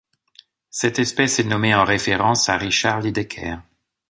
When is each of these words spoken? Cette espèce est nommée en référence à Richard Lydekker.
Cette 0.71 0.97
espèce 0.97 1.37
est 1.37 1.43
nommée 1.43 1.75
en 1.75 1.83
référence 1.85 2.49
à 2.49 2.57
Richard 2.57 3.01
Lydekker. 3.01 3.57